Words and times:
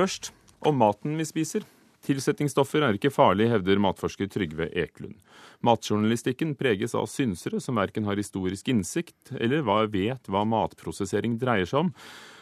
Først 0.00 0.30
om 0.64 0.78
maten 0.80 1.18
vi 1.18 1.26
spiser. 1.28 1.64
Tilsetningsstoffer 2.06 2.80
er 2.86 2.96
ikke 2.96 3.10
farlig, 3.12 3.50
hevder 3.50 3.80
matforsker 3.84 4.30
Trygve 4.32 4.70
Eklund. 4.80 5.18
Matjournalistikken 5.66 6.54
preges 6.56 6.94
av 6.96 7.04
synsere 7.12 7.60
som 7.60 7.76
verken 7.76 8.06
har 8.08 8.16
historisk 8.16 8.70
innsikt 8.72 9.34
eller 9.36 9.66
vet 9.92 10.30
hva 10.32 10.46
matprosessering 10.48 11.36
dreier 11.42 11.68
seg 11.68 11.82
om. 11.82 11.92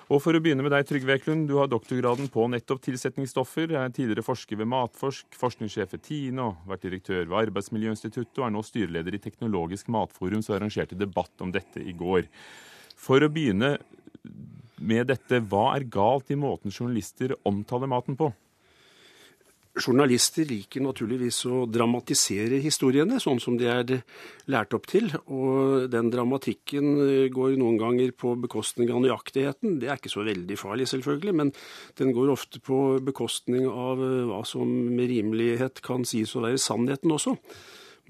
Og 0.06 0.22
for 0.22 0.38
å 0.38 0.42
begynne 0.44 0.62
med 0.62 0.70
deg, 0.70 0.86
Trygve 0.86 1.16
Eklund. 1.16 1.48
Du 1.50 1.56
har 1.58 1.66
doktorgraden 1.66 2.30
på 2.30 2.46
nettopp 2.46 2.84
tilsetningsstoffer, 2.86 3.74
Jeg 3.74 3.82
er 3.82 3.90
tidligere 3.90 4.28
forsker 4.28 4.62
ved 4.62 4.70
Matforsk, 4.70 5.26
forskningssjef 5.34 5.92
ved 5.96 6.06
Tine 6.06 6.46
og 6.46 6.70
vært 6.70 6.86
direktør 6.86 7.26
ved 7.26 7.38
Arbeidsmiljøinstituttet 7.42 8.38
og 8.38 8.46
er 8.46 8.54
nå 8.54 8.62
styreleder 8.62 9.18
i 9.18 9.24
Teknologisk 9.26 9.90
matforum, 9.90 10.46
som 10.46 10.54
arrangerte 10.54 10.94
debatt 10.94 11.34
om 11.42 11.50
dette 11.50 11.82
i 11.82 11.92
går. 11.92 12.30
For 12.94 13.18
å 13.18 13.28
begynne 13.28 13.80
med 14.80 15.08
dette, 15.10 15.40
hva 15.50 15.72
er 15.76 15.88
galt 15.90 16.30
i 16.32 16.38
måten 16.38 16.74
journalister 16.74 17.34
omtaler 17.48 17.90
maten 17.90 18.18
på? 18.18 18.30
Journalister 19.78 20.46
liker 20.48 20.82
naturligvis 20.82 21.38
å 21.46 21.60
dramatisere 21.70 22.58
historiene, 22.62 23.20
sånn 23.22 23.38
som 23.42 23.54
de 23.58 23.68
er 23.70 23.92
lært 24.50 24.74
opp 24.74 24.88
til. 24.90 25.06
Og 25.30 25.86
den 25.92 26.10
dramatikken 26.10 27.30
går 27.34 27.54
noen 27.60 27.78
ganger 27.78 28.10
på 28.18 28.34
bekostning 28.42 28.90
av 28.90 29.02
nøyaktigheten. 29.04 29.78
Det 29.78 29.90
er 29.90 30.00
ikke 30.00 30.12
så 30.12 30.26
veldig 30.26 30.58
farlig, 30.58 30.88
selvfølgelig, 30.90 31.36
men 31.42 31.52
den 32.00 32.14
går 32.16 32.34
ofte 32.34 32.62
på 32.64 32.98
bekostning 33.06 33.68
av 33.70 34.02
hva 34.02 34.42
som 34.48 34.66
med 34.66 35.10
rimelighet 35.12 35.82
kan 35.84 36.06
sies 36.08 36.34
å 36.34 36.42
være 36.46 36.62
sannheten 36.62 37.14
også. 37.14 37.36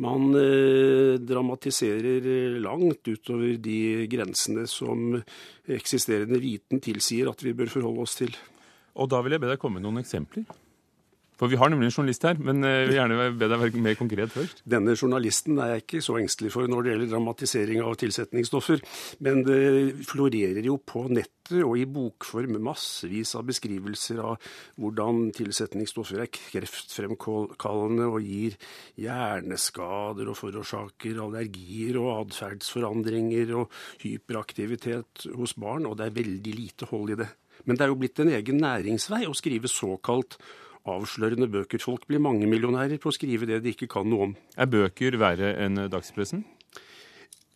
Man 0.05 0.31
eh, 0.39 1.17
dramatiserer 1.19 2.59
langt 2.63 3.09
utover 3.11 3.57
de 3.63 4.07
grensene 4.11 4.69
som 4.71 5.19
eksisterende 5.67 6.39
viten 6.43 6.83
tilsier 6.85 7.31
at 7.33 7.43
vi 7.43 7.57
bør 7.59 7.73
forholde 7.73 8.07
oss 8.07 8.19
til. 8.21 8.35
Og 8.99 9.11
da 9.11 9.23
vil 9.23 9.35
jeg 9.35 9.43
be 9.43 9.51
deg 9.51 9.61
komme 9.63 9.79
med 9.79 9.89
noen 9.89 10.03
eksempler. 10.03 10.47
For 11.39 11.51
vi 11.51 11.59
har 11.61 11.71
nemlig 11.71 11.93
en 11.93 11.95
journalist 12.01 12.25
her, 12.27 12.39
men 12.43 12.65
jeg 12.67 12.89
vil 12.89 12.97
gjerne 12.99 13.29
be 13.39 13.49
deg 13.51 13.61
være 13.63 13.83
mer 13.83 13.99
konkret 13.99 14.33
først. 14.35 14.65
Denne 14.67 14.97
journalisten 14.99 15.61
er 15.63 15.77
jeg 15.77 15.85
ikke 15.85 16.03
så 16.03 16.17
engstelig 16.19 16.51
for 16.55 16.67
når 16.71 16.83
det 16.83 16.93
gjelder 16.93 17.13
dramatisering 17.13 17.83
av 17.85 17.95
tilsetningsstoffer. 18.01 18.83
Men 19.23 19.45
det 19.47 19.61
florerer 20.09 20.67
jo 20.67 20.81
på 20.83 21.07
nettet 21.13 21.63
og 21.63 21.79
i 21.81 21.87
bokform 21.89 22.59
massevis 22.61 23.37
av 23.39 23.47
beskrivelser 23.49 24.19
av 24.21 24.51
hvordan 24.83 25.31
tilsetningsstoffer 25.39 26.27
er 26.27 26.33
kreftfremkallende 26.35 28.11
og 28.11 28.21
gir 28.27 28.59
hjerneskader 29.01 30.29
og 30.29 30.37
forårsaker 30.43 31.23
allergier 31.23 32.03
og 32.03 32.13
atferdsforandringer 32.19 33.55
og 33.63 33.73
hyperaktivitet 34.03 35.29
hos 35.39 35.55
barn. 35.55 35.87
Og 35.87 36.01
det 36.01 36.11
er 36.11 36.19
veldig 36.19 36.63
lite 36.65 36.91
hold 36.91 37.15
i 37.15 37.23
det. 37.23 37.31
Men 37.65 37.79
det 37.79 37.87
er 37.87 37.93
jo 37.93 37.99
blitt 38.03 38.21
en 38.23 38.35
egen 38.35 38.61
næringsvei 38.63 39.25
å 39.29 39.37
skrive 39.37 39.71
såkalt 39.71 40.37
avslørende 40.97 41.49
bøker. 41.53 41.83
Folk 41.83 42.07
blir 42.09 42.23
mangemillionærer 42.25 43.01
på 43.03 43.13
å 43.13 43.17
skrive 43.17 43.49
det 43.49 43.63
de 43.65 43.75
ikke 43.75 43.91
kan 43.91 44.09
noe 44.09 44.31
om. 44.31 44.37
Er 44.57 44.71
bøker 44.71 45.19
verre 45.21 45.55
enn 45.65 45.89
dagspressen? 45.93 46.47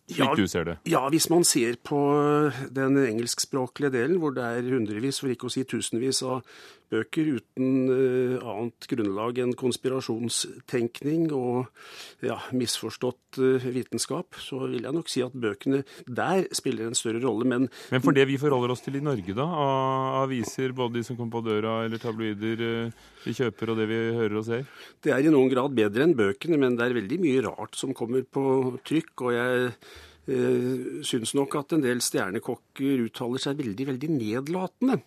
Slik 0.03 0.19
ja, 0.19 0.33
du 0.35 0.47
ser 0.51 0.65
det? 0.67 0.73
Ja, 0.91 1.01
hvis 1.07 1.29
man 1.31 1.45
ser 1.47 1.77
på 1.79 1.97
den 2.75 2.97
engelskspråklige 2.99 3.93
delen, 3.93 4.17
hvor 4.19 4.33
det 4.35 4.43
er 4.43 4.65
hundrevis, 4.67 5.21
for 5.23 5.31
ikke 5.31 5.47
å 5.47 5.53
si 5.53 5.63
tusenvis 5.63 6.19
av 6.27 6.43
bøker 6.93 7.33
uten 7.39 7.89
uh, 7.89 8.37
annet 8.53 8.87
grunnlag 8.91 9.41
enn 9.43 9.55
konspirasjonstenkning 9.59 11.27
og 11.35 11.67
ja, 12.23 12.37
misforstått 12.55 13.41
uh, 13.41 13.67
vitenskap, 13.73 14.37
så 14.39 14.63
vil 14.67 14.85
jeg 14.85 14.95
nok 14.95 15.11
si 15.11 15.25
at 15.25 15.35
bøkene 15.35 15.83
der 16.07 16.47
spiller 16.55 16.89
en 16.89 16.97
større 16.97 17.23
rolle. 17.25 17.49
Men, 17.49 17.67
men 17.93 18.05
for 18.05 18.15
det 18.15 18.27
vi 18.29 18.39
forholder 18.41 18.75
oss 18.75 18.85
til 18.85 18.99
i 18.99 19.03
Norge, 19.03 19.35
da? 19.37 19.47
Av 19.47 20.21
aviser, 20.23 20.75
både 20.77 20.99
de 20.99 21.07
som 21.07 21.19
kommer 21.19 21.39
på 21.39 21.45
døra 21.49 21.81
eller 21.87 22.01
tabloider 22.01 22.63
uh, 22.63 23.03
vi 23.23 23.35
kjøper, 23.37 23.73
og 23.73 23.79
det 23.79 23.89
vi 23.91 23.99
hører 24.19 24.39
og 24.39 24.47
ser? 24.47 24.65
Det 25.03 25.13
er 25.15 25.25
i 25.25 25.33
noen 25.33 25.51
grad 25.51 25.75
bedre 25.75 26.05
enn 26.05 26.15
bøkene, 26.17 26.59
men 26.61 26.77
det 26.79 26.87
er 26.87 26.97
veldig 26.97 27.19
mye 27.23 27.43
rart 27.47 27.77
som 27.79 27.93
kommer 27.97 28.23
på 28.23 28.43
trykk. 28.85 29.13
og 29.27 29.35
jeg 29.35 29.69
eh, 30.27 31.03
syns 31.05 31.33
nok 31.37 31.57
at 31.59 31.75
en 31.75 31.83
del 31.83 32.01
stjernekokker 32.03 33.05
uttaler 33.07 33.43
seg 33.43 33.59
veldig, 33.61 33.89
veldig 33.93 34.11
nedlatende 34.13 34.99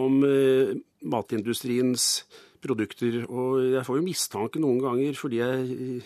om 0.00 0.20
eh, 0.26 0.74
matindustriens 1.02 2.24
produkter. 2.62 3.22
Og 3.28 3.60
jeg 3.76 3.84
får 3.86 4.00
jo 4.00 4.06
mistanke 4.06 4.62
noen 4.62 4.80
ganger, 4.82 5.16
fordi 5.18 5.40
jeg 5.40 6.02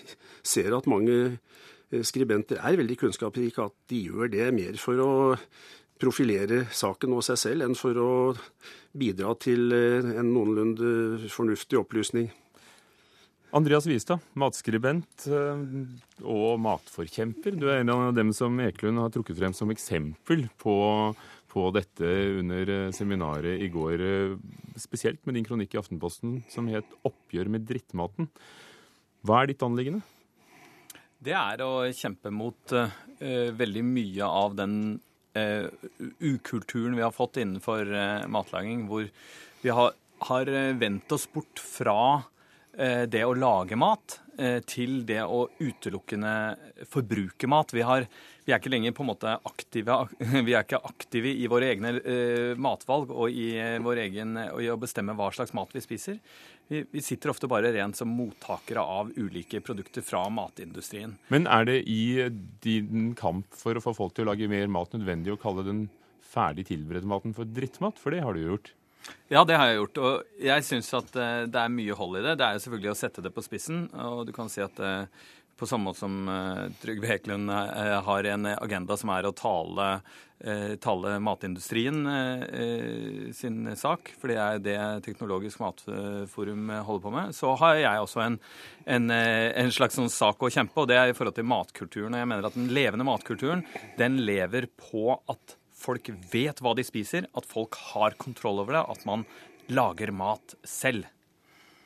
ser 0.47 0.77
at 0.77 0.91
mange 0.91 1.17
eh, 1.27 2.05
skribenter 2.07 2.61
er 2.63 2.79
veldig 2.81 2.99
kunnskapsrike, 3.05 3.69
at 3.69 3.91
de 3.91 4.05
gjør 4.09 4.31
det 4.35 4.51
mer 4.57 4.79
for 4.81 5.03
å 5.03 5.11
profilere 6.01 6.65
saken 6.75 7.15
og 7.17 7.23
seg 7.25 7.39
selv 7.41 7.67
enn 7.67 7.77
for 7.79 7.99
å 8.03 8.15
bidra 8.95 9.35
til 9.43 9.75
eh, 9.75 10.15
en 10.15 10.33
noenlunde 10.35 11.29
fornuftig 11.33 11.81
opplysning. 11.81 12.31
Andreas 13.55 13.87
Wistad, 13.87 14.19
matskribent 14.35 15.29
og 15.31 16.57
matforkjemper. 16.59 17.55
Du 17.55 17.69
er 17.71 17.85
en 17.85 17.93
av 17.95 18.09
dem 18.17 18.33
som 18.35 18.57
Ekelund 18.59 18.99
har 18.99 19.13
trukket 19.15 19.39
frem 19.39 19.55
som 19.55 19.71
eksempel 19.71 20.49
på 20.59 20.75
på 21.55 21.69
dette 21.75 22.11
under 22.41 22.71
eh, 22.73 22.91
seminaret 22.95 23.63
i 23.63 23.71
går, 23.73 24.03
eh, 24.03 24.35
spesielt 24.81 25.23
med 25.27 25.39
din 25.39 25.47
kronikk 25.47 25.77
i 25.77 25.81
Aftenposten 25.81 26.41
som 26.51 26.69
het 26.73 26.89
'Oppgjør 27.07 27.51
med 27.55 27.67
drittmaten'. 27.69 28.29
Hva 29.25 29.43
er 29.43 29.53
ditt 29.53 29.63
anliggende? 29.63 30.03
Det 31.25 31.33
er 31.33 31.63
å 31.65 31.87
kjempe 31.97 32.29
mot 32.35 32.75
uh, 32.77 32.91
veldig 33.57 33.85
mye 33.87 34.27
av 34.27 34.57
den 34.59 34.75
uh, 35.39 35.71
ukulturen 36.21 36.99
vi 36.99 37.01
har 37.01 37.15
fått 37.15 37.39
innenfor 37.41 37.89
uh, 37.89 38.27
matlaging, 38.29 38.85
hvor 38.91 39.09
vi 39.63 39.73
har, 39.73 39.95
har 40.29 40.51
vendt 40.77 41.15
oss 41.17 41.25
bort 41.33 41.63
fra 41.63 42.25
det 42.75 43.23
å 43.23 43.37
lage 43.39 43.77
mat 43.79 44.17
til 44.67 45.05
det 45.07 45.21
å 45.23 45.45
utelukkende 45.63 46.33
forbruke 46.91 47.47
mat. 47.47 47.71
Vi 47.71 47.85
har 47.87 48.09
vi 48.45 48.53
er 48.53 48.61
ikke 48.61 48.73
lenger 48.73 48.93
på 48.93 49.05
en 49.05 49.09
måte 49.09 49.37
aktive, 49.49 49.97
vi 50.47 50.53
er 50.53 50.65
ikke 50.65 50.83
aktive 50.85 51.33
i 51.33 51.49
våre 51.51 51.71
egne 51.73 51.95
uh, 51.97 52.53
matvalg 52.61 53.13
og 53.13 53.33
i, 53.33 53.55
vår 53.85 54.03
egen, 54.05 54.37
og 54.51 54.61
i 54.65 54.69
å 54.73 54.81
bestemme 54.81 55.17
hva 55.17 55.31
slags 55.35 55.55
mat 55.57 55.73
vi 55.73 55.83
spiser. 55.85 56.21
Vi, 56.69 56.85
vi, 56.93 57.03
sitter 57.05 57.33
ofte 57.33 57.49
bare 57.51 57.73
rent 57.75 57.97
som 57.97 58.13
mottakere 58.13 58.81
av 58.81 59.11
ulike 59.17 59.61
produkter 59.65 60.05
fra 60.05 60.23
matindustrien. 60.33 61.17
Men 61.33 61.49
er 61.49 61.69
det 61.69 61.81
i 61.89 62.29
din 62.65 63.13
kamp 63.19 63.51
for 63.57 63.77
å 63.77 63.85
få 63.85 63.97
folk 63.97 64.17
til 64.17 64.25
å 64.25 64.33
lage 64.33 64.49
mer 64.49 64.71
mat 64.73 64.97
nødvendig 64.97 65.35
å 65.35 65.41
kalle 65.41 65.67
den 65.67 65.85
ferdig 66.35 66.69
tilberedte 66.71 67.09
maten 67.09 67.37
for 67.37 67.49
drittmat? 67.49 68.01
For 68.01 68.17
det 68.17 68.25
har 68.25 68.37
du 68.37 68.45
jo 68.45 68.55
gjort. 68.55 68.73
Ja, 69.29 69.43
det 69.45 69.59
har 69.61 69.69
jeg 69.69 69.83
gjort. 69.83 70.01
Og 70.01 70.41
jeg 70.41 70.65
syns 70.65 70.89
at 70.97 71.13
det 71.13 71.61
er 71.61 71.73
mye 71.73 71.97
hold 71.97 72.17
i 72.21 72.25
det. 72.25 72.39
Det 72.41 72.47
er 72.47 72.57
jo 72.57 72.65
selvfølgelig 72.65 72.93
å 72.95 72.97
sette 72.97 73.25
det 73.25 73.33
på 73.37 73.45
spissen. 73.45 73.85
Og 74.01 74.25
du 74.29 74.33
kan 74.37 74.49
si 74.53 74.65
at 74.65 74.81
på 75.57 75.67
samme 75.67 75.89
måte 75.89 76.03
som 76.03 76.29
uh, 76.29 76.67
Trygve 76.83 77.09
Heklund 77.09 77.51
uh, 77.51 78.01
har 78.07 78.29
en 78.31 78.47
agenda 78.55 78.97
som 78.99 79.13
er 79.15 79.29
å 79.29 79.33
tale, 79.37 79.89
uh, 80.45 80.75
tale 80.83 81.15
matindustrien 81.23 82.01
sin 83.35 83.71
sak, 83.79 84.13
for 84.21 84.31
det 84.31 84.39
er 84.41 84.63
det 84.63 84.77
Teknologisk 85.07 85.63
matforum 85.63 86.71
holder 86.87 87.05
på 87.05 87.13
med, 87.15 87.35
så 87.37 87.55
har 87.61 87.81
jeg 87.81 88.05
også 88.05 88.23
en, 88.25 88.39
en, 88.97 89.11
en 89.15 89.75
slags 89.75 89.99
sånn 89.99 90.13
sak 90.13 90.43
å 90.43 90.53
kjempe, 90.53 90.77
og 90.83 90.91
det 90.91 90.99
er 91.01 91.13
i 91.13 91.17
forhold 91.17 91.39
til 91.39 91.49
matkulturen. 91.49 92.15
Og 92.15 92.23
jeg 92.23 92.31
mener 92.31 92.49
at 92.49 92.59
den 92.59 92.71
levende 92.75 93.07
matkulturen, 93.09 93.65
den 93.99 94.21
lever 94.27 94.69
på 94.79 95.17
at 95.31 95.57
folk 95.85 96.09
vet 96.33 96.63
hva 96.63 96.75
de 96.77 96.85
spiser, 96.87 97.29
at 97.37 97.49
folk 97.49 97.77
har 97.93 98.17
kontroll 98.21 98.63
over 98.63 98.79
det, 98.79 98.85
at 98.95 99.09
man 99.09 99.27
lager 99.73 100.13
mat 100.15 100.57
selv. 100.67 101.09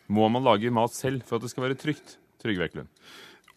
Må 0.09 0.29
man 0.33 0.47
lage 0.47 0.73
mat 0.73 0.95
selv 0.97 1.25
for 1.29 1.39
at 1.39 1.45
det 1.45 1.53
skal 1.53 1.69
være 1.69 1.81
trygt? 1.81 2.17
Trygve 2.43 2.69
Eklund. 2.69 2.89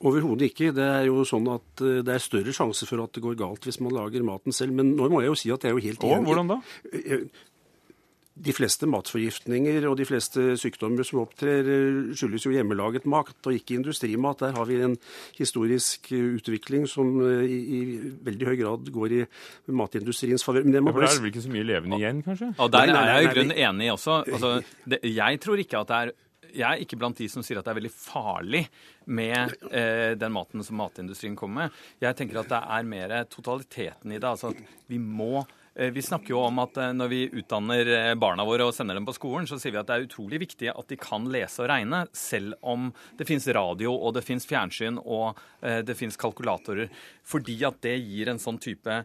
Overhodet 0.01 0.49
ikke. 0.49 0.71
Det 0.73 0.87
er 0.87 1.05
jo 1.09 1.21
sånn 1.27 1.47
at 1.53 1.85
eh, 1.85 2.01
det 2.05 2.15
er 2.15 2.23
større 2.23 2.55
sjanse 2.55 2.87
for 2.89 3.03
at 3.03 3.13
det 3.13 3.23
går 3.23 3.37
galt 3.39 3.67
hvis 3.67 3.81
man 3.83 3.93
lager 3.93 4.25
maten 4.25 4.55
selv. 4.55 4.73
Men 4.77 4.95
nå 4.97 5.11
må 5.11 5.21
jeg 5.21 5.33
jo 5.33 5.39
si 5.43 5.53
at 5.53 5.63
jeg 5.65 5.73
er 5.73 5.77
jo 5.77 5.85
helt 5.85 6.05
enig. 6.07 6.27
Hvordan 6.27 6.53
da? 6.55 6.59
Eh, 6.89 7.25
de 8.41 8.53
fleste 8.55 8.87
matforgiftninger 8.89 9.83
og 9.85 9.97
de 9.99 10.05
fleste 10.07 10.55
sykdommer 10.57 11.05
som 11.05 11.19
opptrer, 11.21 11.67
eh, 11.67 12.15
skyldes 12.17 12.47
jo 12.47 12.53
hjemmelaget 12.55 13.05
mat, 13.05 13.29
og 13.43 13.53
ikke 13.53 13.77
industrimat. 13.77 14.41
Der 14.41 14.55
har 14.57 14.65
vi 14.65 14.79
en 14.81 14.97
historisk 15.37 16.09
utvikling 16.15 16.87
som 16.89 17.13
i, 17.21 17.59
i 17.61 17.81
veldig 18.25 18.49
høy 18.49 18.57
grad 18.63 18.89
går 18.95 19.17
i 19.19 19.21
matindustriens 19.69 20.47
favør. 20.47 20.65
Men 20.65 20.79
det 20.79 20.83
må 20.87 20.95
ja, 20.95 20.97
for 20.97 21.05
der 21.05 21.11
er 21.11 21.19
det 21.19 21.25
vel 21.27 21.33
ikke 21.35 21.45
så 21.45 21.53
mye 21.53 21.69
levende 21.69 22.01
igjen, 22.01 22.25
kanskje? 22.25 22.51
Og 22.57 22.73
Der 22.73 22.95
er 22.95 23.13
jeg 23.13 23.29
i 23.29 23.31
grunnen 23.35 23.57
enig 23.69 23.93
også. 23.93 24.23
Altså, 24.25 24.53
det, 24.89 25.03
jeg 25.05 25.41
tror 25.45 25.61
ikke 25.61 25.85
at 25.85 25.93
det 25.93 26.01
er 26.01 26.15
jeg 26.53 26.67
er 26.67 26.83
ikke 26.83 26.99
blant 27.01 27.17
de 27.17 27.29
som 27.31 27.45
sier 27.45 27.59
at 27.59 27.67
det 27.67 27.73
er 27.73 27.79
veldig 27.79 27.93
farlig 27.95 28.65
med 29.11 29.55
eh, 29.71 30.13
den 30.19 30.35
maten 30.35 30.65
som 30.65 30.79
matindustrien 30.81 31.37
kommer 31.39 31.65
med. 31.65 31.79
Jeg 32.03 32.19
tenker 32.19 32.41
at 32.43 32.51
det 32.51 32.61
er 32.77 32.91
mer 32.93 33.15
totaliteten 33.31 34.13
i 34.13 34.19
det. 34.19 34.27
Altså 34.27 34.53
at 34.53 34.61
vi 34.91 35.01
må 35.01 35.45
Eh, 35.75 35.91
vi 35.91 36.01
snakker 36.01 36.33
jo 36.33 36.41
om 36.43 36.59
at 36.59 36.75
eh, 36.77 36.91
når 36.91 37.11
vi 37.11 37.21
utdanner 37.39 37.87
eh, 37.95 38.13
barna 38.19 38.43
våre 38.47 38.67
og 38.67 38.75
sender 38.75 38.97
dem 38.97 39.05
på 39.07 39.15
skolen, 39.15 39.47
så 39.47 39.55
sier 39.59 39.71
vi 39.71 39.79
at 39.79 39.87
det 39.87 39.95
er 39.95 40.07
utrolig 40.07 40.41
viktig 40.43 40.67
at 40.73 40.91
de 40.91 40.97
kan 40.99 41.29
lese 41.31 41.63
og 41.63 41.69
regne, 41.71 42.03
selv 42.11 42.57
om 42.61 42.89
det 43.19 43.27
fins 43.29 43.47
radio 43.55 43.93
og 43.95 44.17
det 44.17 44.25
fins 44.27 44.47
fjernsyn 44.49 44.99
og 45.01 45.39
det 45.61 45.93
fins 45.95 46.17
kalkulatorer. 46.19 46.89
Fordi 47.27 47.55
at 47.67 47.77
det 47.85 47.95
gir 48.01 48.31
en 48.31 48.41
sånn 48.41 48.57
type 48.61 48.95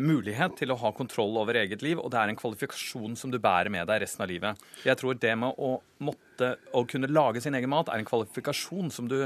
mulighet 0.00 0.54
til 0.58 0.72
å 0.72 0.78
ha 0.80 0.92
kontroll 0.96 1.36
over 1.40 1.58
eget 1.60 1.82
liv, 1.84 1.98
og 2.00 2.12
det 2.12 2.20
er 2.20 2.32
en 2.32 2.38
kvalifikasjon 2.38 3.16
som 3.18 3.32
du 3.32 3.40
bærer 3.42 3.72
med 3.72 3.88
deg 3.90 4.04
resten 4.04 4.24
av 4.24 4.30
livet. 4.30 4.62
Jeg 4.86 4.98
tror 5.00 5.18
det 5.20 5.34
med 5.38 5.58
å 5.58 5.74
måtte 6.04 6.54
å 6.76 6.84
kunne 6.88 7.10
lage 7.10 7.42
sin 7.44 7.56
egen 7.56 7.70
mat 7.72 7.90
er 7.90 8.00
en 8.00 8.08
kvalifikasjon 8.08 8.90
som 8.94 9.08
du 9.10 9.18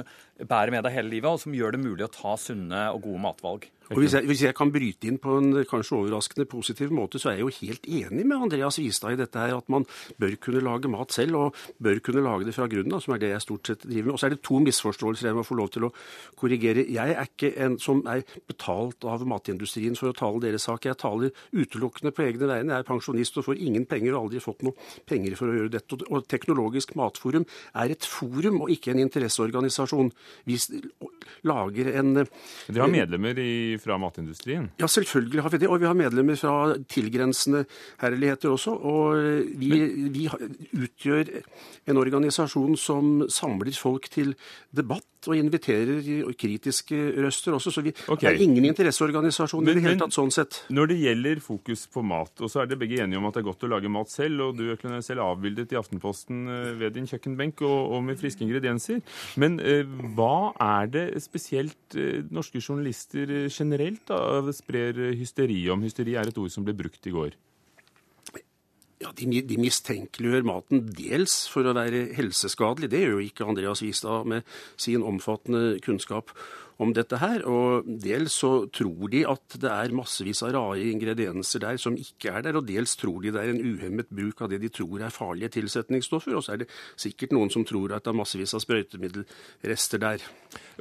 bærer 0.42 0.74
med 0.74 0.84
deg 0.86 0.96
hele 0.96 1.12
livet, 1.12 1.30
og 1.30 1.42
som 1.42 1.54
gjør 1.54 1.76
det 1.76 1.84
mulig 1.84 2.06
å 2.06 2.12
ta 2.12 2.34
sunne 2.40 2.88
og 2.94 3.04
gode 3.06 3.22
matvalg. 3.22 3.70
Og 3.92 4.00
hvis 4.00 4.14
jeg, 4.16 4.24
hvis 4.24 4.42
jeg, 4.46 4.54
kan 4.56 4.70
bryte 4.72 5.08
inn 5.10 5.18
på 5.20 5.34
en 5.36 5.50
kanskje 5.68 5.98
overraskende 5.98 6.46
positiv 6.48 6.92
måte, 6.94 7.18
så 7.20 7.28
er 7.30 7.36
jeg 7.36 7.44
jo 7.44 7.52
helt 7.58 7.88
enig 7.98 8.24
med 8.24 8.46
Andreas 8.46 8.78
Vistad 8.80 9.12
i 9.12 9.18
dette 9.20 9.36
her, 9.36 9.52
at 9.58 9.68
man 9.68 9.84
bør 10.20 10.36
kunne 10.40 10.62
lage 10.64 10.88
mat 10.88 11.12
selv, 11.12 11.36
og 11.36 11.58
bør 11.84 12.00
kunne 12.04 12.22
lage 12.24 12.48
det 12.48 12.54
fra 12.56 12.68
grunnen 12.70 12.96
av, 12.96 13.02
som 13.04 13.12
er 13.14 13.20
det 13.20 13.32
jeg 13.34 13.44
stort 13.44 13.68
sett 13.68 13.84
driver 13.84 14.08
med. 14.08 14.14
Og 14.14 14.22
så 14.22 14.28
er 14.28 14.34
det 14.34 14.40
to 14.48 14.60
misforståelser 14.64 15.28
jeg 15.28 15.36
må 15.36 15.44
få 15.44 15.58
lov 15.58 15.68
til 15.74 15.88
å 15.88 15.92
korrigere. 16.40 16.86
Jeg 16.96 17.12
er 17.12 17.28
ikke 17.28 17.52
en 17.66 17.76
som 17.82 18.00
er 18.08 18.24
betalt 18.48 19.04
av 19.04 19.26
matindustrien 19.28 19.98
for 20.00 20.14
å 20.14 20.16
tale 20.16 20.40
deres 20.46 20.64
sak. 20.64 20.88
Jeg 20.88 21.00
taler 21.04 21.34
utelukkende 21.52 22.14
på 22.16 22.24
egne 22.24 22.48
vegne. 22.54 22.78
Jeg 22.78 22.86
er 22.86 22.88
pensjonist 22.88 23.36
og 23.36 23.48
får 23.50 23.60
ingen 23.68 23.84
penger, 23.90 24.14
og 24.14 24.30
aldri 24.30 24.42
fått 24.44 24.64
noe 24.64 24.88
penger 25.04 25.36
for 25.36 25.52
å 25.52 25.58
gjøre 25.58 25.74
dette. 25.76 26.00
Og 26.08 26.24
Teknologisk 26.64 26.94
matforum 26.96 27.44
er 27.76 27.92
et 27.92 28.06
forum 28.08 28.62
og 28.64 28.70
ikke 28.72 28.92
en 28.92 29.02
interesseorganisasjon. 29.04 30.10
Vi 30.48 30.58
lager 31.44 31.90
en 31.98 32.14
Dere 32.14 32.80
har 32.80 32.92
medlemmer 32.92 33.38
i 33.38 33.76
fra 33.82 33.98
matindustrien? 34.00 34.70
Ja, 34.80 34.88
selvfølgelig 34.88 35.42
har 35.42 35.52
vi 35.52 35.58
det. 35.58 35.68
Og 35.68 35.80
vi 35.80 35.88
har 35.88 35.94
medlemmer 35.98 36.36
fra 36.36 36.74
tilgrensende 36.88 37.64
herligheter 38.00 38.50
også. 38.54 38.74
Og 38.74 39.16
vi, 39.58 39.68
Men... 39.68 40.12
vi 40.14 40.28
utgjør 40.84 41.32
en 41.86 42.00
organisasjon 42.00 42.76
som 42.76 43.26
samler 43.28 43.72
folk 43.76 44.08
til 44.12 44.34
debatt 44.74 45.04
og 45.28 45.38
inviterer 45.38 46.04
kritiske 46.38 46.96
røster 47.24 47.56
også. 47.56 47.72
Så 47.74 47.84
vi 47.84 47.92
okay. 48.08 48.32
er 48.32 48.42
ingen 48.44 48.64
interesseorganisasjon 48.68 49.68
i 49.68 49.76
det 49.76 49.84
hele 49.84 50.00
tatt 50.00 50.16
sånn 50.16 50.32
sett. 50.34 50.62
Når 50.74 50.92
det 50.92 50.98
gjelder 51.00 51.40
fokus 51.44 51.86
på 51.92 52.04
mat, 52.04 52.34
og 52.40 52.52
så 52.52 52.62
er 52.62 52.70
det 52.70 52.78
begge 52.80 53.02
enige 53.04 53.20
om 53.20 53.28
at 53.28 53.36
det 53.36 53.44
er 53.44 53.48
godt 53.48 53.66
å 53.66 53.72
lage 53.72 53.92
mat 53.92 54.12
selv, 54.12 54.48
og 54.48 54.60
du 54.60 54.70
er 54.72 55.00
selv 55.04 55.24
avbildet 55.24 55.72
i 55.74 55.78
Aftenposten 55.80 56.44
eh, 56.48 56.53
ved 56.80 56.96
din 56.96 57.08
kjøkkenbenk 57.10 57.62
og, 57.66 57.96
og 57.96 58.04
med 58.06 58.20
friske 58.20 58.44
ingredienser. 58.46 59.00
Men 59.40 59.58
eh, 59.60 59.86
hva 60.16 60.52
er 60.60 60.92
det 60.92 61.06
spesielt 61.24 61.98
eh, 61.98 62.22
norske 62.34 62.62
journalister 62.62 63.48
generelt 63.48 64.04
da, 64.10 64.42
sprer 64.54 65.16
hysteri 65.18 65.62
om. 65.72 65.84
Hysteri 65.84 66.18
er 66.18 66.30
et 66.30 66.38
ord 66.40 66.52
som 66.52 66.66
ble 66.66 66.76
brukt 66.76 67.10
i 67.10 67.14
går. 67.14 67.34
Ja, 69.04 69.10
de, 69.12 69.26
de, 69.44 69.56
mistenkeliggjør 69.60 70.46
maten 70.48 70.84
dels 70.96 71.42
for 71.52 71.66
å 71.66 71.74
være 71.76 72.06
helseskadelig. 72.16 72.88
Det 72.92 73.02
gjør 73.02 73.18
jo 73.18 73.24
ikke 73.26 73.48
Andreas 73.50 73.82
Wistad 73.84 74.28
med 74.30 74.46
sin 74.80 75.04
omfattende 75.04 75.80
kunnskap 75.84 76.32
om 76.82 76.92
dette 76.96 77.18
her. 77.22 77.44
Og 77.48 77.86
dels 77.86 78.38
så 78.42 78.52
tror 78.74 79.10
de 79.12 79.24
at 79.28 79.58
det 79.60 79.70
er 79.70 79.94
massevis 79.96 80.42
av 80.46 80.54
rare 80.56 80.88
ingredienser 80.90 81.64
der 81.64 81.80
som 81.80 81.98
ikke 81.98 82.32
er 82.32 82.46
der, 82.46 82.58
og 82.58 82.68
dels 82.68 82.96
tror 83.00 83.20
de 83.22 83.34
det 83.34 83.42
er 83.42 83.52
en 83.52 83.62
uhemmet 83.62 84.10
bruk 84.14 84.44
av 84.44 84.52
det 84.52 84.62
de 84.64 84.72
tror 84.72 85.04
er 85.04 85.14
farlige 85.14 85.54
tilsetningsstoffer. 85.58 86.36
Og 86.36 86.46
så 86.46 86.54
er 86.54 86.64
det 86.64 86.70
sikkert 87.00 87.34
noen 87.36 87.52
som 87.52 87.66
tror 87.66 87.94
at 87.96 88.06
det 88.06 88.14
er 88.14 88.20
massevis 88.22 88.56
av 88.56 88.64
sprøytemiddelrester 88.64 90.02
der. 90.02 90.24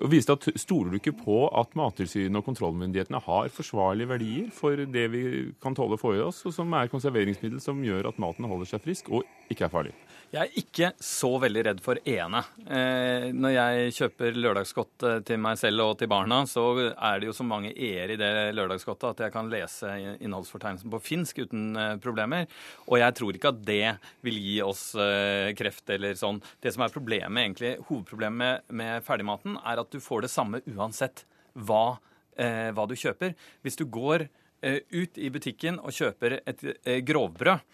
Og 0.03 0.09
Vistad, 0.11 0.49
Stoler 0.59 0.93
du 0.93 0.99
ikke 0.99 1.15
på 1.17 1.37
at 1.49 1.75
Mattilsynet 1.77 2.39
og 2.39 2.47
kontrollmyndighetene 2.47 3.21
har 3.25 3.51
forsvarlige 3.53 4.09
verdier 4.09 4.49
for 4.53 4.77
det 4.77 5.05
vi 5.13 5.23
kan 5.61 5.77
tåle 5.77 5.97
å 5.97 6.01
få 6.01 6.15
i 6.17 6.23
oss, 6.23 6.43
og 6.47 6.55
som 6.55 6.73
er 6.77 6.91
konserveringsmiddel 6.91 7.61
som 7.63 7.81
gjør 7.85 8.09
at 8.09 8.19
maten 8.21 8.49
holder 8.49 8.69
seg 8.69 8.83
frisk 8.83 9.11
og 9.13 9.25
ikke 9.53 9.67
er 9.67 9.73
farlig? 9.73 9.93
Jeg 10.33 10.49
er 10.49 10.59
ikke 10.63 10.87
så 11.03 11.29
veldig 11.41 11.63
redd 11.67 11.81
for 11.85 11.99
ene. 12.09 12.39
Eh, 12.65 13.27
når 13.37 13.51
jeg 13.53 13.93
kjøper 13.99 14.39
lørdagsgodt 14.39 15.05
eh, 15.05 15.19
til 15.27 15.41
meg 15.43 15.59
selv 15.61 15.82
og 15.85 15.97
til 15.99 16.09
barna, 16.11 16.41
så 16.49 16.63
er 16.91 17.19
det 17.19 17.27
jo 17.29 17.35
så 17.35 17.45
mange 17.47 17.71
e-er 17.71 18.13
i 18.13 18.17
det 18.19 18.29
lørdagsgodtet 18.57 19.09
at 19.09 19.23
jeg 19.25 19.33
kan 19.35 19.49
lese 19.51 19.91
innholdsfortegnelsen 20.23 20.93
på 20.93 21.01
finsk 21.03 21.43
uten 21.43 21.77
eh, 21.79 21.95
problemer. 22.03 22.47
Og 22.87 22.99
jeg 23.01 23.17
tror 23.19 23.37
ikke 23.37 23.51
at 23.53 23.61
det 23.67 23.95
vil 24.25 24.39
gi 24.41 24.55
oss 24.65 24.85
eh, 24.99 25.51
kreft 25.57 25.93
eller 25.93 26.17
sånn. 26.19 26.41
Det 26.63 26.73
som 26.75 26.85
er 26.85 26.95
problemet, 26.95 27.43
egentlig, 27.43 27.75
hovedproblemet 27.89 28.69
med, 28.73 29.03
ferdigmaten, 29.07 29.59
er 29.61 29.83
at 29.83 29.93
du 29.93 29.99
får 30.03 30.25
det 30.25 30.33
samme 30.33 30.63
uansett 30.73 31.25
hva, 31.53 31.99
eh, 32.39 32.71
hva 32.73 32.87
du 32.89 32.97
kjøper. 32.99 33.37
Hvis 33.65 33.79
du 33.79 33.85
går 33.85 34.29
ut 34.63 35.17
i 35.19 35.27
butikken 35.27 35.75
og 35.83 35.91
kjøper 35.91 36.37
et 36.47 36.61
grovbrød, 37.03 37.65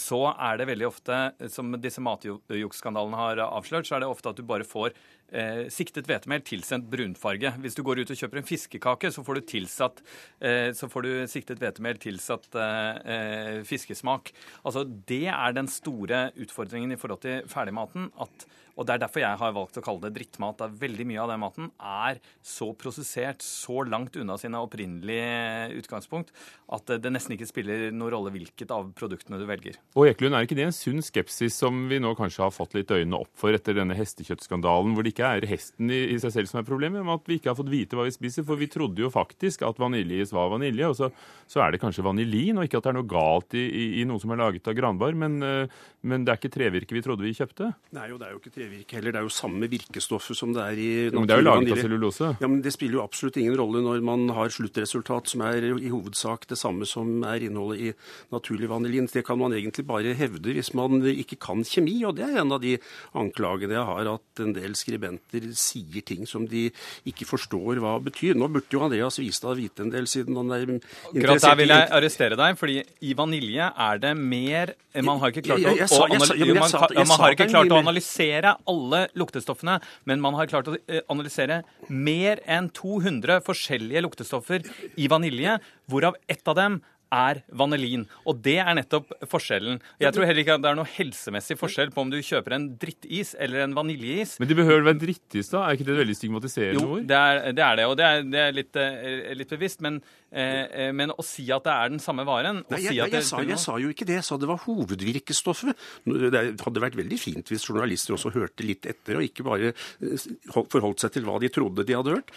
så 0.00 0.32
er 0.32 0.56
det 0.58 0.66
veldig 0.70 0.86
ofte, 0.88 1.16
som 1.52 1.74
disse 1.80 2.02
matjuksskandalene 2.02 3.18
har 3.18 3.42
avslørt, 3.44 3.86
så 3.86 3.96
er 3.96 4.04
det 4.04 4.08
ofte 4.10 4.32
at 4.32 4.40
du 4.40 4.46
bare 4.48 4.66
får 4.66 4.96
eh, 5.32 5.64
siktet 5.72 6.08
hvetemel 6.10 6.44
tilsendt 6.46 6.88
brunfarge. 6.92 7.54
Hvis 7.62 7.76
du 7.78 7.82
går 7.86 8.02
ut 8.02 8.12
og 8.14 8.18
kjøper 8.20 8.40
en 8.40 8.48
fiskekake, 8.48 9.10
så 9.12 9.24
får 9.24 9.40
du, 9.40 9.42
tilsatt, 9.52 10.02
eh, 10.40 10.70
så 10.76 10.88
får 10.92 11.06
du 11.06 11.12
siktet 11.30 11.62
hvetemel 11.62 12.00
tilsatt 12.02 12.48
eh, 12.54 13.12
eh, 13.16 13.60
fiskesmak. 13.68 14.32
Altså, 14.64 14.84
Det 14.84 15.26
er 15.32 15.56
den 15.56 15.68
store 15.68 16.30
utfordringen 16.36 16.92
i 16.92 17.00
forhold 17.00 17.24
til 17.24 17.48
ferdigmaten. 17.48 18.10
at 18.20 18.46
og 18.76 18.86
Det 18.86 18.94
er 18.94 19.02
derfor 19.04 19.22
jeg 19.22 19.38
har 19.38 19.54
valgt 19.54 19.78
å 19.78 19.84
kalle 19.84 20.06
det 20.06 20.14
drittmat. 20.16 20.56
Da 20.58 20.68
veldig 20.68 21.06
mye 21.08 21.20
av 21.22 21.32
den 21.32 21.42
maten 21.42 21.68
er 21.76 22.20
så 22.44 22.70
prosessert, 22.78 23.44
så 23.44 23.82
langt 23.84 24.16
unna 24.16 24.38
sine 24.40 24.60
opprinnelige 24.62 25.76
utgangspunkt, 25.80 26.32
at 26.72 26.94
det 27.02 27.12
nesten 27.12 27.36
ikke 27.36 27.48
spiller 27.50 27.90
noen 27.92 28.12
rolle 28.14 28.32
hvilket 28.34 28.72
av 28.74 28.88
produktene 28.96 29.40
du 29.40 29.46
velger. 29.48 29.76
Og 29.98 30.08
Ekelund, 30.08 30.36
er 30.36 30.46
ikke 30.46 30.58
det 30.58 30.66
en 30.70 30.76
sunn 30.76 31.04
skepsis 31.04 31.58
som 31.60 31.84
vi 31.90 32.00
nå 32.02 32.14
kanskje 32.18 32.44
har 32.46 32.54
fått 32.54 32.76
litt 32.78 32.92
øynene 32.92 33.20
opp 33.20 33.32
for 33.38 33.52
etter 33.54 33.76
denne 33.76 33.96
hestekjøttskandalen, 33.98 34.96
hvor 34.96 35.04
det 35.04 35.14
ikke 35.14 35.34
er 35.36 35.48
hesten 35.50 35.92
i, 35.92 36.00
i 36.14 36.18
seg 36.22 36.34
selv 36.36 36.52
som 36.52 36.62
er 36.62 36.68
problemet, 36.68 37.04
men 37.04 37.14
at 37.14 37.28
vi 37.28 37.38
ikke 37.40 37.52
har 37.52 37.58
fått 37.58 37.72
vite 37.72 37.98
hva 37.98 38.08
vi 38.08 38.14
spiser? 38.16 38.46
For 38.48 38.60
vi 38.60 38.70
trodde 38.72 39.04
jo 39.04 39.12
faktisk 39.12 39.66
at 39.68 39.80
vaniljeis 39.82 40.32
var 40.34 40.52
vanilje, 40.54 40.88
og 40.88 40.98
så, 40.98 41.12
så, 41.44 41.62
er 41.62 41.74
det 41.74 41.82
kanskje 41.82 42.06
vanilin, 42.06 42.58
og 42.58 42.68
ikke 42.68 42.80
at 42.80 42.88
det 42.88 42.94
er 42.94 42.98
noe 43.00 43.10
galt 43.10 43.58
i, 43.58 43.66
i, 43.68 43.86
i 44.00 44.08
noe 44.08 44.22
som 44.22 44.32
er 44.32 44.40
laget 44.40 44.72
av 44.72 44.78
granbar, 44.78 45.16
men, 45.18 45.38
eh, 45.44 45.80
men 46.08 46.24
det 46.24 46.34
er 46.34 46.40
ikke 46.40 46.54
trevirke 46.56 46.96
vi 46.96 47.04
trodde 47.04 47.26
vi 47.26 47.36
kjøpte? 47.36 47.72
Nei, 47.96 48.08
jo, 48.10 48.18
det 48.20 48.28
er 48.28 48.34
jo 48.34 48.40
ikke 48.40 48.52
trevirke 48.54 48.61
trevirke 48.62 48.98
heller. 48.98 49.14
Det 49.14 49.20
er 49.20 49.26
jo 49.26 49.34
samme 49.34 49.68
virkestoffet 49.70 50.38
som 50.38 50.52
det 50.54 50.62
er 50.62 50.80
i 50.80 50.88
naturen. 51.10 51.18
Men 51.18 51.28
det 51.28 51.34
er 51.34 51.42
jo 51.42 51.46
laget 51.48 51.72
av 51.74 51.82
cellulose? 51.82 52.30
Ja, 52.40 52.48
men 52.48 52.62
Det 52.62 52.72
spiller 52.74 52.98
jo 52.98 53.04
absolutt 53.04 53.38
ingen 53.40 53.56
rolle 53.58 53.82
når 53.84 54.02
man 54.06 54.28
har 54.36 54.52
sluttresultat 54.52 55.32
som 55.32 55.44
er 55.46 55.66
i 55.72 55.90
hovedsak 55.92 56.46
det 56.50 56.58
samme 56.60 56.86
som 56.88 57.24
er 57.28 57.46
innholdet 57.48 57.80
i 57.80 57.92
naturlig 58.34 58.70
vanilin. 58.70 59.08
Det 59.12 59.24
kan 59.26 59.38
man 59.40 59.54
egentlig 59.56 59.86
bare 59.88 60.14
hevde 60.16 60.54
hvis 60.54 60.72
man 60.78 61.02
ikke 61.02 61.38
kan 61.42 61.64
kjemi, 61.66 61.98
og 62.06 62.16
det 62.18 62.28
er 62.28 62.40
en 62.42 62.54
av 62.54 62.62
de 62.62 62.76
anklagene 63.18 63.76
jeg 63.76 63.88
har, 63.88 64.12
at 64.14 64.44
en 64.44 64.54
del 64.56 64.76
skribenter 64.78 65.50
sier 65.58 66.04
ting 66.06 66.26
som 66.28 66.46
de 66.48 66.68
ikke 67.08 67.26
forstår 67.28 67.82
hva 67.82 67.98
betyr. 68.02 68.38
Nå 68.38 68.48
burde 68.52 68.72
jo 68.72 68.84
Andreas 68.86 69.18
Vistad 69.20 69.58
vite 69.58 69.84
en 69.84 69.92
del, 69.92 70.08
siden 70.10 70.38
han 70.38 70.52
er 70.54 70.66
interessert 70.68 71.48
Der 71.50 71.58
vil 71.58 71.74
jeg 71.74 71.90
arrestere 71.98 72.38
deg, 72.38 72.56
fordi 72.60 72.80
i 73.02 73.16
vanilje 73.18 73.68
er 73.72 74.02
det 74.02 74.14
mer 74.18 74.74
Man 75.02 75.20
har 75.22 75.32
ikke 75.32 75.44
klart 75.46 75.64
å, 75.64 76.06
man 76.12 77.20
har 77.22 77.34
ikke 77.34 77.48
klart 77.48 77.72
å 77.72 77.78
analysere 77.80 78.51
alle 78.70 79.06
luktestoffene, 79.18 79.78
men 80.08 80.22
man 80.22 80.36
har 80.38 80.50
klart 80.50 80.70
å 80.70 80.76
eh, 80.86 81.02
analysere 81.12 81.62
mer 81.88 82.42
enn 82.50 82.70
200 82.74 83.40
forskjellige 83.46 84.04
luktestoffer 84.06 84.66
i 84.96 85.08
vanilje, 85.12 85.58
hvorav 85.90 86.18
ett 86.30 86.46
av 86.48 86.58
dem 86.58 86.80
er 87.12 87.42
vanilin. 87.52 88.06
Og 88.28 88.40
det 88.44 88.58
er 88.62 88.72
nettopp 88.78 89.10
forskjellen. 89.30 89.80
Jeg 90.02 90.14
tror 90.14 90.26
heller 90.28 90.42
ikke 90.42 90.56
at 90.56 90.64
det 90.64 90.70
er 90.70 90.78
noe 90.78 90.88
helsemessig 90.88 91.58
forskjell 91.60 91.92
på 91.94 92.04
om 92.04 92.12
du 92.12 92.18
kjøper 92.24 92.56
en 92.56 92.68
drittis 92.80 93.34
eller 93.38 93.66
en 93.66 93.76
vaniljeis. 93.76 94.38
Men 94.40 94.50
det 94.50 94.58
behøver 94.58 94.86
være 94.88 95.00
drittis, 95.02 95.52
da? 95.52 95.66
Er 95.66 95.78
ikke 95.78 95.88
det 95.90 95.98
veldig 96.00 96.16
stigmatiserende 96.18 96.84
ord? 96.86 97.02
Jo, 97.02 97.06
det 97.12 97.20
er, 97.20 97.42
det 97.58 97.66
er 97.66 97.78
det, 97.80 97.86
og 97.90 97.96
det 98.00 98.08
er, 98.08 98.26
det 98.32 98.42
er 98.46 98.56
litt, 98.56 98.80
eh, 98.80 99.32
litt, 99.38 99.52
bevisst. 99.52 99.84
Men, 99.84 100.00
eh, 100.30 100.90
men, 100.96 101.12
å 101.12 101.26
si 101.26 101.46
at 101.54 101.66
det 101.68 101.76
er 101.76 101.92
den 101.92 102.02
samme 102.02 102.26
varen 102.28 102.62
Nei, 102.62 102.80
jeg, 102.80 102.94
si 102.94 102.98
jeg, 103.00 103.14
jeg, 103.18 103.28
sa, 103.28 103.42
jeg, 103.44 103.60
sa, 103.60 103.76
jo 103.82 103.92
ikke 103.92 104.08
det. 104.08 104.18
Jeg 104.20 104.28
sa 104.28 104.40
det 104.40 104.50
var 104.50 104.62
hovedvirkestoffet. 104.64 105.86
Det 106.08 106.44
hadde 106.64 106.84
vært 106.86 106.98
veldig 106.98 107.20
fint 107.20 107.52
hvis 107.52 107.68
journalister 107.68 108.16
også 108.16 108.32
hørte 108.34 108.66
litt 108.66 108.88
etter, 108.88 109.18
og 109.20 109.26
ikke 109.26 109.46
bare 109.46 109.72
eh, 109.72 110.28
forholdt 110.50 111.04
seg 111.04 111.16
til 111.18 111.28
hva 111.28 111.38
de 111.42 111.52
trodde 111.52 111.86
de 111.86 111.98
hadde 111.98 112.16
hørt. 112.16 112.32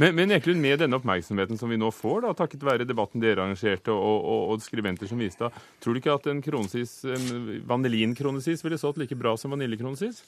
Men, 0.00 0.14
men 0.16 0.32
Eklund, 0.32 0.62
med 0.64 0.80
denne 0.80 0.96
oppmerksomheten 0.96 1.58
som 1.60 1.68
vi 1.68 1.76
nå 1.80 1.90
får, 1.92 2.22
da, 2.24 2.34
takket 2.38 2.62
være 2.64 2.86
debatten 2.88 3.20
dere 3.20 3.42
arrangerte 3.44 3.92
og, 3.92 4.20
og, 4.24 4.44
og 4.54 4.62
skribenter 4.64 5.10
som 5.10 5.20
viste, 5.20 5.50
tror 5.82 5.96
du 5.96 6.00
ikke 6.00 6.14
at 6.16 6.30
en, 6.32 6.40
kronesis, 6.44 6.94
en 7.04 7.60
vanilinkronesis 7.68 8.64
ville 8.64 8.80
stått 8.80 9.02
like 9.02 9.18
bra 9.20 9.34
som 9.40 9.52
vaniljekronesis? 9.52 10.22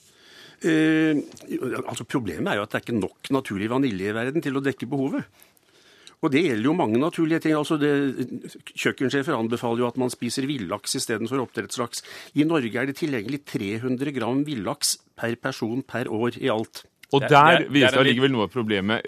Eh, 0.62 1.16
altså 1.88 2.04
Problemet 2.06 2.52
er 2.52 2.60
jo 2.60 2.66
at 2.66 2.74
det 2.74 2.78
er 2.82 2.84
ikke 2.86 3.00
nok 3.00 3.32
naturlig 3.34 3.70
vanilje 3.72 4.12
i 4.12 4.14
verden 4.14 4.44
til 4.44 4.60
å 4.60 4.62
dekke 4.62 4.90
behovet. 4.92 5.40
Og 6.22 6.30
det 6.30 6.44
gjelder 6.44 6.68
jo 6.68 6.76
mange 6.78 7.00
naturlige 7.02 7.40
ting. 7.42 7.56
altså 7.58 7.74
det, 7.82 7.90
Kjøkkensjefer 8.78 9.34
anbefaler 9.34 9.82
jo 9.82 9.88
at 9.88 9.98
man 9.98 10.12
spiser 10.12 10.46
villaks 10.46 10.94
istedenfor 11.00 11.42
oppdrettslaks. 11.42 12.04
I 12.38 12.46
Norge 12.46 12.78
er 12.78 12.86
det 12.86 13.00
tilgjengelig 13.00 13.42
300 13.50 14.14
gram 14.14 14.44
villaks 14.46 14.98
per 15.18 15.34
person 15.42 15.82
per 15.82 16.06
år 16.12 16.38
i 16.38 16.52
alt. 16.52 16.84
Og 17.12 17.20
der 17.20 17.28
det 17.28 17.34
er- 17.36 17.58
det 17.58 17.66
er 17.66 17.72
viser 17.72 17.98
allikevel 17.98 18.06
likevel 18.06 18.32
noe 18.32 18.46
av 18.46 18.52
problemet. 18.54 19.02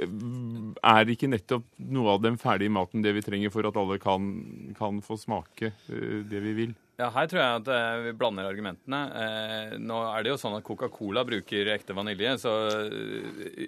Er 0.84 1.08
ikke 1.08 1.30
nettopp 1.30 1.66
noe 1.80 2.14
av 2.16 2.24
den 2.24 2.38
ferdige 2.40 2.72
maten 2.72 3.04
det 3.04 3.14
vi 3.16 3.24
trenger 3.24 3.52
for 3.52 3.66
at 3.68 3.76
alle 3.80 3.96
kan, 4.02 4.24
kan 4.76 5.00
få 5.04 5.16
smake 5.20 5.70
eh, 5.72 6.24
det 6.28 6.42
vi 6.44 6.56
vil? 6.58 6.74
Ja, 7.00 7.08
Her 7.10 7.26
tror 7.26 7.40
jeg 7.40 7.60
at 7.62 7.68
eh, 7.74 8.02
vi 8.04 8.12
blander 8.18 8.46
argumentene. 8.46 9.00
Eh, 9.18 9.72
nå 9.82 9.96
er 10.12 10.22
det 10.22 10.30
jo 10.30 10.38
sånn 10.38 10.54
at 10.58 10.66
Coca-Cola 10.66 11.24
bruker 11.26 11.70
ekte 11.72 11.96
vanilje, 11.96 12.36
så 12.44 12.52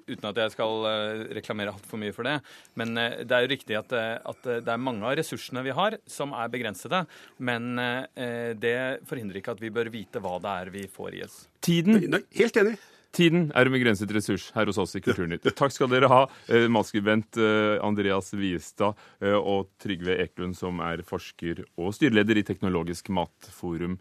uten 0.07 0.29
at 0.31 0.43
jeg 0.45 0.55
skal 0.55 0.87
reklamere 1.35 1.73
altfor 1.75 2.03
mye 2.03 2.15
for 2.15 2.29
det. 2.29 2.37
Men 2.79 2.95
det 2.95 3.33
er 3.33 3.47
jo 3.47 3.53
riktig 3.55 3.79
at, 3.81 3.97
at 3.97 4.51
det 4.61 4.75
er 4.75 4.83
mange 4.83 5.07
av 5.09 5.17
ressursene 5.19 5.65
vi 5.67 5.75
har 5.75 5.99
som 6.11 6.37
er 6.37 6.53
begrensede. 6.53 7.03
Men 7.43 7.73
eh, 7.83 8.53
det 8.55 8.77
forhindrer 9.09 9.41
ikke 9.41 9.57
at 9.57 9.65
vi 9.65 9.73
bør 9.75 9.91
vite 9.95 10.23
hva 10.23 10.37
det 10.43 10.59
er 10.61 10.75
vi 10.77 10.85
får 10.93 11.19
i 11.19 11.25
oss. 11.27 11.41
Tiden 11.67 12.21
helt 12.37 12.63
enig. 12.63 12.77
Tiden 13.17 13.47
er 13.57 13.65
en 13.65 13.73
begrenset 13.73 14.11
ressurs 14.13 14.51
her 14.53 14.69
hos 14.69 14.77
oss 14.83 14.93
i 14.99 15.01
Kulturnytt. 15.01 15.47
Takk 15.57 15.73
skal 15.73 15.89
dere 15.89 16.11
ha, 16.13 16.19
eh, 16.53 16.67
matskribent 16.69 17.39
eh, 17.41 17.79
Andreas 17.85 18.29
Viestad 18.37 18.99
eh, 19.25 19.33
og 19.33 19.71
Trygve 19.81 20.19
Eklund, 20.21 20.57
som 20.59 20.83
er 20.85 21.01
forsker 21.07 21.63
og 21.81 21.95
styreleder 21.97 22.37
i 22.37 22.45
Teknologisk 22.45 23.09
matforum. 23.17 23.97